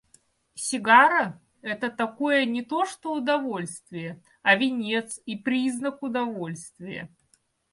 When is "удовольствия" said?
6.01-7.07